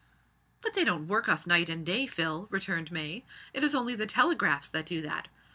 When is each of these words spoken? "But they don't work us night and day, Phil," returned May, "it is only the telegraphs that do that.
"But 0.61 0.73
they 0.73 0.83
don't 0.83 1.07
work 1.07 1.29
us 1.29 1.45
night 1.45 1.69
and 1.69 1.85
day, 1.85 2.07
Phil," 2.07 2.47
returned 2.49 2.91
May, 2.91 3.23
"it 3.53 3.63
is 3.63 3.75
only 3.75 3.93
the 3.93 4.07
telegraphs 4.07 4.69
that 4.69 4.87
do 4.87 4.99
that. 5.03 5.27